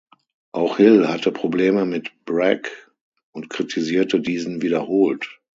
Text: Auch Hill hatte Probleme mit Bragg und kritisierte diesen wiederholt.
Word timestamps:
Auch 0.51 0.77
Hill 0.77 1.07
hatte 1.09 1.31
Probleme 1.31 1.85
mit 1.85 2.11
Bragg 2.25 2.69
und 3.33 3.51
kritisierte 3.51 4.19
diesen 4.19 4.63
wiederholt. 4.63 5.29